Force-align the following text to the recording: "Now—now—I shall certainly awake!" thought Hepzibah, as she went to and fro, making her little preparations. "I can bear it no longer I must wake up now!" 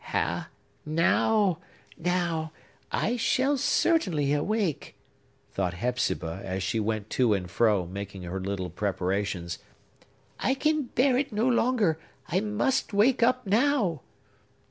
"Now—now—I 0.87 3.17
shall 3.17 3.55
certainly 3.55 4.33
awake!" 4.33 4.95
thought 5.51 5.75
Hepzibah, 5.75 6.41
as 6.43 6.63
she 6.63 6.79
went 6.79 7.11
to 7.11 7.35
and 7.35 7.47
fro, 7.51 7.85
making 7.85 8.23
her 8.23 8.39
little 8.39 8.71
preparations. 8.71 9.59
"I 10.39 10.55
can 10.55 10.85
bear 10.95 11.19
it 11.19 11.31
no 11.31 11.47
longer 11.47 11.99
I 12.27 12.39
must 12.39 12.93
wake 12.93 13.21
up 13.21 13.45
now!" 13.45 14.01